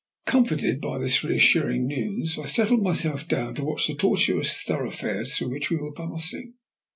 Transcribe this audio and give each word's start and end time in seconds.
Comforted 0.25 0.81
by 0.81 0.97
this 0.97 1.23
reassuring 1.23 1.85
news, 1.85 2.39
I 2.39 2.47
settled 2.47 2.81
myself 2.81 3.27
down 3.27 3.53
to 3.53 3.63
watch 3.63 3.85
the 3.85 3.93
tortuous 3.93 4.63
thoroughfares 4.63 5.35
through 5.37 5.51
which 5.51 5.69
we 5.69 5.77
were 5.77 5.93
passing. 5.93 6.55